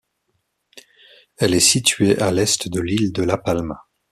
[1.37, 3.85] Elle est située à l'est de l'île de La Palma.